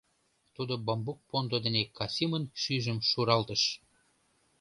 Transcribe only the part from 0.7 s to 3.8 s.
бамбук пондо дене Касимын шӱйжым шуралтыш.